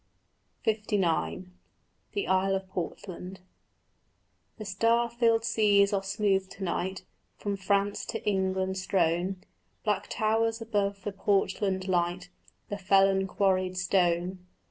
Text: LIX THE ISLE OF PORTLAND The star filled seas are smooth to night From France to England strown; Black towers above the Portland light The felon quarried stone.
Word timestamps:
LIX 0.65 0.87
THE 2.13 2.25
ISLE 2.27 2.55
OF 2.55 2.67
PORTLAND 2.69 3.39
The 4.57 4.65
star 4.65 5.11
filled 5.11 5.45
seas 5.45 5.93
are 5.93 6.01
smooth 6.01 6.49
to 6.49 6.63
night 6.63 7.03
From 7.37 7.55
France 7.55 8.07
to 8.07 8.25
England 8.25 8.79
strown; 8.79 9.43
Black 9.83 10.07
towers 10.09 10.59
above 10.59 11.03
the 11.03 11.11
Portland 11.11 11.87
light 11.87 12.29
The 12.69 12.79
felon 12.79 13.27
quarried 13.27 13.77
stone. 13.77 14.43